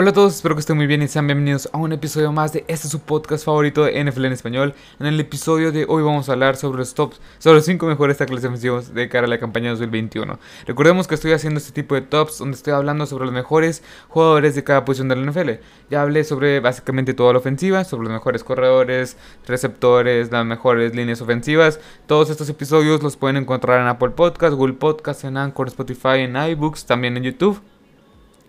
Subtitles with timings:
[0.00, 2.52] Hola a todos, espero que estén muy bien y sean bienvenidos a un episodio más
[2.52, 4.74] de este su podcast favorito de NFL en español.
[5.00, 8.16] En el episodio de hoy vamos a hablar sobre los tops, sobre los 5 mejores
[8.16, 10.38] tackles defensivos de cara a la campaña 2021.
[10.68, 14.54] Recordemos que estoy haciendo este tipo de tops donde estoy hablando sobre los mejores jugadores
[14.54, 15.50] de cada posición de la NFL.
[15.90, 19.16] Ya hablé sobre básicamente toda la ofensiva, sobre los mejores corredores,
[19.48, 21.80] receptores, las mejores líneas ofensivas.
[22.06, 26.36] Todos estos episodios los pueden encontrar en Apple Podcast, Google Podcast, en Anchor, Spotify, en
[26.36, 27.60] iBooks, también en YouTube.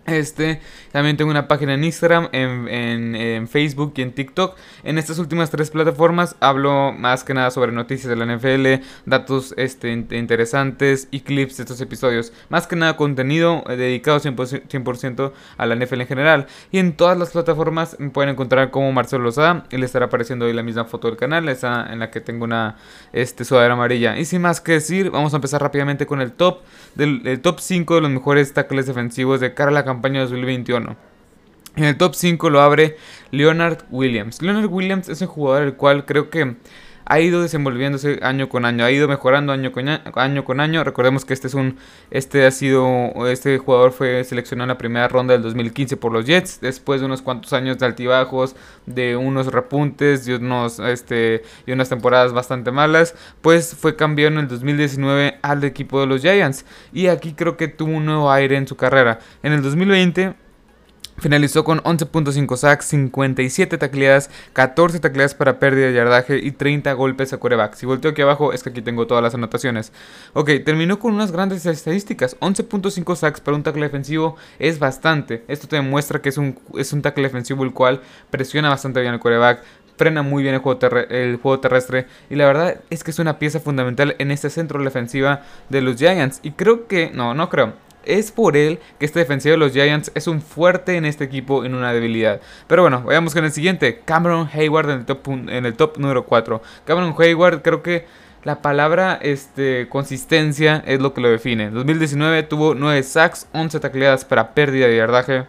[0.06, 0.60] Este,
[0.92, 4.56] también tengo una página en Instagram, en, Facebook y en TikTok.
[4.82, 9.54] En estas últimas tres plataformas hablo más que nada sobre noticias de la NFL, datos
[9.56, 12.32] este, interesantes y clips de estos episodios.
[12.48, 16.46] Más que nada contenido eh, dedicado 100%, a la NFL en general.
[16.72, 19.64] Y en todas las plataformas me pueden encontrar como Marcelo Lozada.
[19.70, 22.44] Y le estará apareciendo hoy la misma foto del canal, esa en la que tengo
[22.44, 22.76] una
[23.12, 24.18] este, sudadera amarilla.
[24.18, 26.60] Y sin más que decir, vamos a empezar rápidamente con el top,
[26.94, 30.96] del, top 5 de los mejores tackles defensivos de cara a la campaña campaña 2021.
[31.76, 32.96] En el top 5 lo abre
[33.30, 34.40] Leonard Williams.
[34.42, 36.56] Leonard Williams es un jugador el cual creo que
[37.04, 40.84] ha ido desenvolviéndose año con año, ha ido mejorando año con año.
[40.84, 41.76] Recordemos que este es un
[42.10, 46.26] este ha sido este jugador fue seleccionado en la primera ronda del 2015 por los
[46.26, 48.56] Jets, después de unos cuantos años de altibajos,
[48.86, 54.38] de unos repuntes, de unos este y unas temporadas bastante malas, pues fue cambiado en
[54.38, 58.56] el 2019 al equipo de los Giants y aquí creo que tuvo un nuevo aire
[58.56, 59.18] en su carrera.
[59.42, 60.34] En el 2020
[61.20, 67.34] Finalizó con 11.5 sacks, 57 tacleadas, 14 tacleadas para pérdida de yardaje y 30 golpes
[67.34, 67.74] a coreback.
[67.74, 69.92] Si volteo aquí abajo es que aquí tengo todas las anotaciones.
[70.32, 72.38] Ok, terminó con unas grandes estadísticas.
[72.40, 75.44] 11.5 sacks para un tackle defensivo es bastante.
[75.46, 79.12] Esto te demuestra que es un, es un tackle defensivo el cual presiona bastante bien
[79.12, 79.62] el coreback,
[79.98, 83.38] frena muy bien el juego, el juego, terrestre y la verdad es que es una
[83.38, 87.34] pieza fundamental en este centro de la defensiva de los Giants y creo que, no,
[87.34, 91.04] no creo, es por él que este defensivo de los Giants es un fuerte en
[91.04, 92.40] este equipo en una debilidad.
[92.66, 94.00] Pero bueno, vayamos con el siguiente.
[94.04, 96.62] Cameron Hayward en el top, en el top número 4.
[96.84, 98.06] Cameron Hayward creo que
[98.42, 101.64] la palabra este, consistencia es lo que lo define.
[101.64, 105.44] En 2019 tuvo 9 sacks, 11 tacleadas para pérdida de yardaje.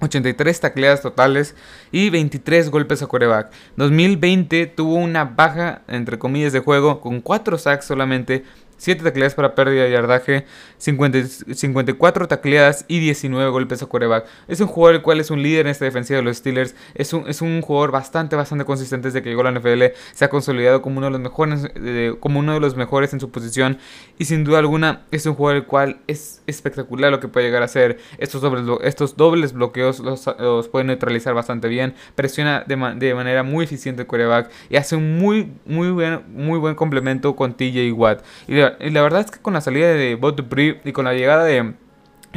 [0.00, 1.54] 83 tacleadas totales
[1.90, 3.50] y 23 golpes a coreback.
[3.76, 8.44] 2020 tuvo una baja, entre comillas, de juego con 4 sacks solamente
[8.84, 10.44] 7 tacleadas para pérdida de yardaje,
[10.76, 14.26] 54 tacleadas y 19 golpes a coreback.
[14.46, 16.74] Es un jugador el cual es un líder en esta defensiva de los Steelers.
[16.94, 19.84] Es un, es un jugador bastante, bastante consistente desde que llegó a la NFL.
[20.12, 23.20] Se ha consolidado como uno de los mejores, eh, como uno de los mejores en
[23.20, 23.78] su posición.
[24.18, 27.62] Y sin duda alguna es un jugador el cual es espectacular lo que puede llegar
[27.62, 27.98] a hacer.
[28.18, 31.94] Estos dobles, estos dobles bloqueos los, los puede neutralizar bastante bien.
[32.16, 34.50] Presiona de, de, manera muy eficiente el coreback.
[34.68, 38.22] Y hace un muy, muy buen, muy buen complemento con TJ Watt.
[38.46, 41.14] Y y la verdad es que con la salida de Bot Dupree y con la
[41.14, 41.74] llegada de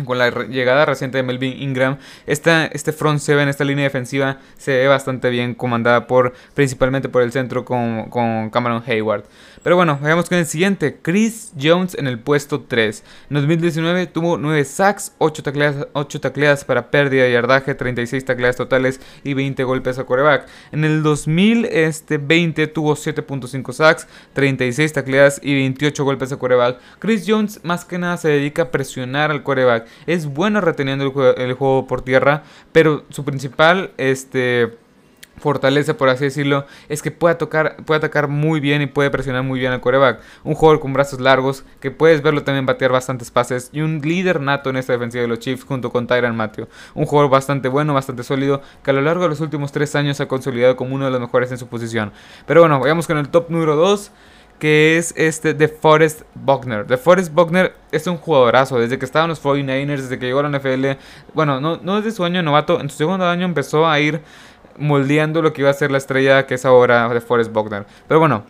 [0.06, 4.72] con la llegada reciente de Melvin Ingram, esta, este front seven, esta línea defensiva se
[4.78, 9.26] ve bastante bien comandada por principalmente por el centro con, con Cameron Hayward.
[9.64, 11.00] Pero bueno, veamos con el siguiente.
[11.02, 13.04] Chris Jones en el puesto 3.
[13.30, 18.56] En 2019 tuvo 9 sacks, 8 tacleadas, 8 tacleadas para pérdida de yardaje, 36 tacleadas
[18.56, 20.48] totales y 20 golpes a coreback.
[20.72, 26.80] En el 2020 tuvo 7.5 sacks, 36 tacleadas y 28 golpes a coreback.
[27.00, 29.87] Chris Jones más que nada se dedica a presionar al coreback.
[30.06, 31.04] Es bueno reteniendo
[31.38, 34.78] el juego, por tierra, pero su principal este
[35.38, 39.60] fortaleza, por así decirlo, es que puede, tocar, atacar muy bien y puede presionar muy
[39.60, 40.20] bien al coreback.
[40.44, 44.42] Un jugador con brazos largos que puedes verlo también batear bastantes pases y un líder
[44.42, 46.68] nato en esta defensiva de los Chiefs junto con Tyran Matthew.
[46.96, 50.18] Un jugador bastante bueno, bastante sólido, que a lo largo de los últimos tres años
[50.18, 52.12] se ha consolidado como uno de los mejores en su posición.
[52.46, 54.12] Pero bueno, vayamos con el top número 2
[54.60, 56.86] que es este de Forrest Buckner.
[56.86, 60.40] De Forrest Buckner es un jugadorazo, desde que estaba en los 49ers, desde que llegó
[60.40, 61.00] a la NFL.
[61.34, 64.22] Bueno, no, no desde su año novato, en su segundo año empezó a ir
[64.78, 67.86] moldeando lo que iba a ser la estrella que es ahora de Forrest Buckner.
[68.08, 68.46] Pero bueno,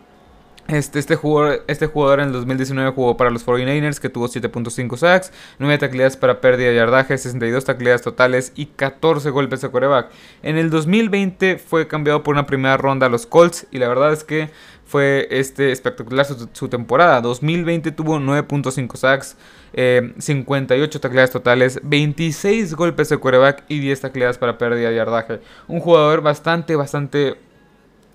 [0.68, 4.96] este, este, jugador, este jugador en el 2019 jugó para los 49ers que tuvo 7.5
[4.98, 10.10] sacks, 9 tacleadas para pérdida de yardaje, 62 tacleadas totales y 14 golpes de coreback.
[10.42, 14.12] En el 2020 fue cambiado por una primera ronda a los Colts y la verdad
[14.12, 14.50] es que
[14.84, 17.20] fue este espectacular su, temporada.
[17.20, 19.36] 2020 tuvo 9.5 sacks,
[19.72, 25.40] 58 eh, tacleadas totales, 26 golpes de quarterback y 10 tacleadas para pérdida de yardaje.
[25.66, 27.36] Un jugador bastante, bastante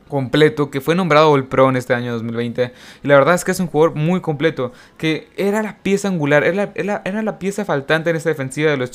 [0.08, 2.72] completo, que fue nombrado All Pro en este año 2020.
[3.04, 6.44] Y la verdad es que es un jugador muy completo, que era la pieza angular,
[6.44, 8.92] era la, era la pieza faltante en esta defensiva de los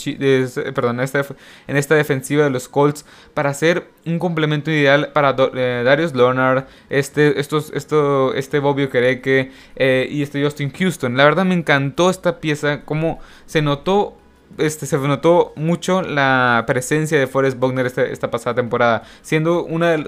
[0.75, 1.25] perdón, en esta,
[1.67, 6.67] en esta, defensiva de los Colts para hacer un complemento ideal para eh, Darius Leonard,
[6.91, 11.17] este, estos, esto, este Bobby Okereke eh, y este Justin Houston.
[11.17, 14.17] La verdad me encantó esta pieza, como se notó
[14.57, 19.03] este, se notó mucho la presencia de Forrest Buckner este, esta, pasada temporada.
[19.23, 19.99] Siendo una de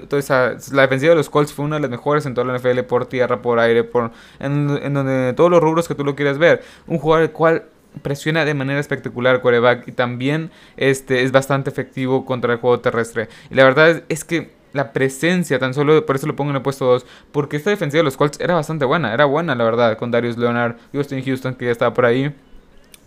[0.71, 3.05] la defensiva de los Colts fue una de las mejores en toda la NFL por
[3.05, 6.63] tierra, por aire, por en, donde todos los rubros que tú lo quieras ver.
[6.87, 7.65] Un jugador el cual
[8.01, 13.29] presiona de manera espectacular quarterback y también este, es bastante efectivo contra el juego terrestre.
[13.49, 16.61] Y la verdad es, que la presencia, tan solo por eso lo pongo en el
[16.61, 19.97] puesto 2, porque esta defensiva de los Colts era bastante buena, era buena la verdad,
[19.97, 22.33] con Darius Leonard, Justin Houston que ya estaba por ahí.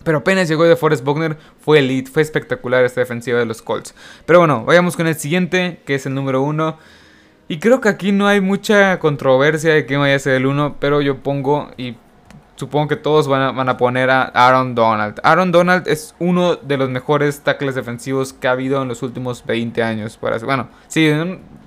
[0.05, 3.95] Pero apenas llegó de Forrest Buckner, fue elite, fue espectacular esta defensiva de los Colts.
[4.27, 6.79] Pero bueno, vayamos con el siguiente, que es el número 1.
[7.49, 10.77] Y creo que aquí no hay mucha controversia de quién vaya a ser el 1,
[10.79, 11.97] pero yo pongo, y
[12.57, 15.21] supongo que todos van a, poner a Aaron Donald.
[15.23, 19.45] Aaron Donald es uno de los mejores tackles defensivos que ha habido en los últimos
[19.45, 20.19] 20 años.
[20.21, 21.11] Bueno, sí,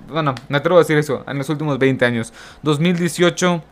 [0.08, 2.32] bueno, me atrevo a decir eso, en los últimos 20 años.
[2.62, 3.62] 2018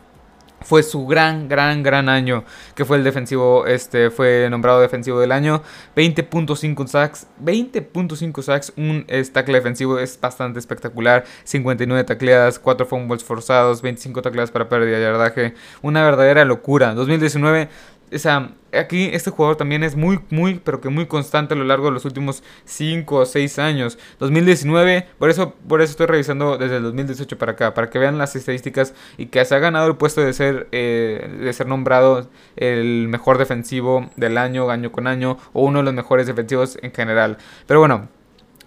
[0.63, 2.45] fue su gran, gran, gran año,
[2.75, 5.63] que fue el defensivo, este, fue nombrado defensivo del año,
[5.95, 13.83] 20.5 sacks, 20.5 sacks, un tackle defensivo es bastante espectacular, 59 tacleadas, 4 fumbles forzados,
[13.83, 17.69] 25 tacleadas para pérdida de yardaje, una verdadera locura, 2019
[18.13, 21.65] o sea, aquí este jugador también es muy, muy, pero que muy constante a lo
[21.65, 23.99] largo de los últimos 5 o 6 años.
[24.19, 28.19] 2019, por eso, por eso estoy revisando desde el 2018 para acá, para que vean
[28.19, 32.29] las estadísticas y que se ha ganado el puesto de ser, eh, de ser nombrado
[32.57, 36.93] el mejor defensivo del año, año con año, o uno de los mejores defensivos en
[36.93, 37.39] general.
[37.67, 38.09] Pero bueno,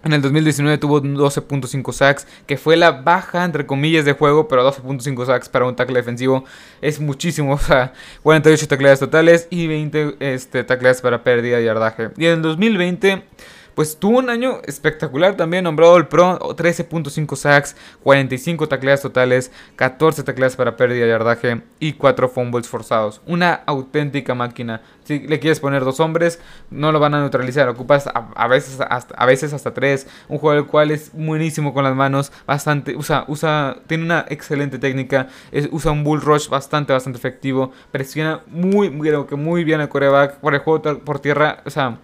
[0.02, 4.66] en el 2019 tuvo 12.5 sacks, que fue la baja, entre comillas, de juego, pero
[4.70, 6.44] 12.5 sacks para un tackle defensivo
[6.80, 7.50] es muchísimo.
[7.60, 7.92] O sea,
[8.22, 12.10] 48 tacleadas totales y 20 este, tacleadas para pérdida de yardaje.
[12.16, 13.22] Y en el 2020
[13.74, 20.22] pues tuvo un año espectacular también, nombrado el Pro, 13.5 sacks, 45 tacleadas totales, 14
[20.22, 23.20] tacleadas para pérdida de yardaje y 4 fumbles forzados.
[23.26, 24.82] Una auténtica máquina.
[25.04, 26.40] Si le quieres poner dos hombres,
[26.70, 27.68] no lo van a neutralizar.
[27.68, 30.06] Ocupas a, veces, hasta, a veces hasta tres.
[30.28, 34.78] Un jugador el cual es buenísimo con las manos, bastante, usa, usa, tiene una excelente
[34.78, 35.28] técnica,
[35.70, 40.54] usa un bull rush bastante, bastante efectivo, presiona muy, muy, muy bien al coreback, por
[40.54, 41.98] el juego por tierra, o sea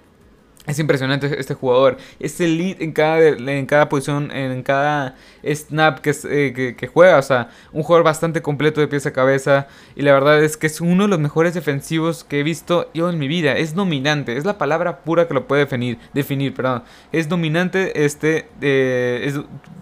[0.66, 1.96] es impresionante este jugador.
[2.18, 5.14] Es el lead en cada, en cada posición, en cada
[5.44, 7.18] snap eh, que, que, juega.
[7.18, 9.68] O sea, un jugador bastante completo de pies a cabeza.
[9.94, 13.08] Y la verdad es que es uno de los mejores defensivos que he visto yo
[13.08, 13.56] en mi vida.
[13.56, 14.36] Es dominante.
[14.36, 15.98] Es la palabra pura que lo puede definir.
[16.14, 16.82] Definir, perdón.
[17.12, 18.48] Es dominante este.
[18.60, 19.22] Eh,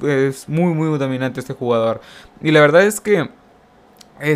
[0.02, 2.00] es, es muy, muy dominante este jugador.
[2.42, 3.30] Y la verdad es que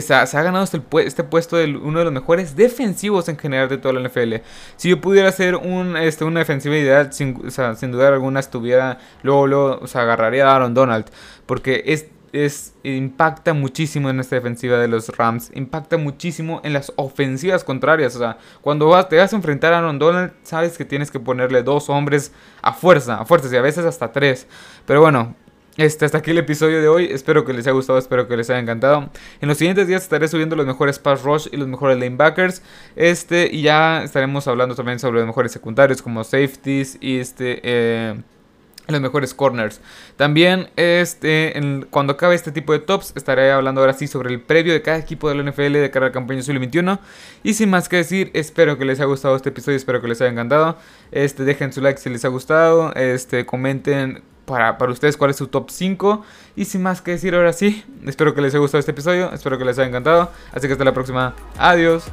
[0.01, 3.79] se ha, ganado este, este, puesto de uno de los mejores defensivos en general de
[3.79, 4.37] toda la NFL.
[4.77, 5.59] Si yo pudiera hacer
[6.01, 10.75] este, una defensiva ideal, sin, duda alguna estuviera, luego, luego o sea, agarraría a Aaron
[10.75, 11.07] Donald.
[11.47, 11.85] Porque
[12.33, 15.51] es, impacta muchísimo en esta defensiva de los Rams.
[15.55, 18.17] Impacta muchísimo en las ofensivas contrarias.
[18.17, 21.21] O sea, cuando vas, te vas a enfrentar a Aaron Donald, sabes que tienes que
[21.21, 22.33] ponerle dos hombres
[22.63, 24.49] a fuerza, a fuerza, y a veces hasta tres.
[24.87, 25.37] Pero bueno,
[25.79, 27.09] este, hasta aquí el episodio de hoy.
[27.11, 29.11] Espero que les haya gustado, espero que les haya encantado.
[29.41, 32.63] En los siguientes días estaré subiendo los mejores pass rush y los mejores lanebackers.
[32.97, 37.61] Este, y ya estaremos hablando también sobre los mejores secundarios como safeties y este.
[37.63, 38.21] Eh,
[38.89, 39.81] los mejores corners.
[40.17, 41.53] También este,
[41.91, 44.97] cuando acabe este tipo de tops, estaré hablando ahora sí sobre el previo de cada
[44.97, 46.99] equipo de la NFL de cara al campaña 2021.
[47.43, 50.21] Y sin más que decir, espero que les haya gustado este episodio, espero que les
[50.21, 50.79] haya encantado.
[51.13, 55.47] Este, dejen su like si les ha gustado, este, comenten para, ustedes cuál es su
[55.47, 56.25] top 5.
[56.57, 59.59] Y sin más que decir ahora sí, espero que les haya gustado este episodio, espero
[59.59, 60.31] que les haya encantado.
[60.53, 61.35] Así que hasta la próxima.
[61.57, 62.05] Adiós.